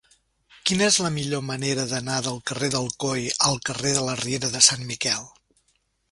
[0.69, 4.63] Quina és la millor manera d'anar del carrer d'Alcoi al carrer de la Riera de
[4.69, 5.29] Sant Miquel?